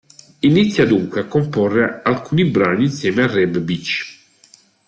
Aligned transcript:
Inizia 0.39 0.87
dunque 0.87 1.21
a 1.21 1.25
comporre 1.25 2.01
alcuni 2.03 2.43
brani 2.45 2.85
insieme 2.85 3.21
a 3.21 3.27
Reb 3.27 3.59
Beach. 3.59 4.03